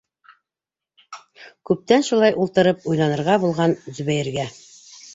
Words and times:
Күптән 1.71 2.07
шулай 2.09 2.37
ултырып 2.47 2.91
уйланырға 2.95 3.39
булған 3.47 3.81
Зөбәйергә. 3.87 4.53